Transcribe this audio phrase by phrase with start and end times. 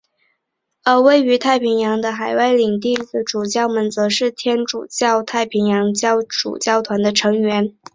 [0.83, 5.93] 而位于太平洋的海外领地的主教们则是天主教太平洋
[6.27, 7.77] 主教团的成员。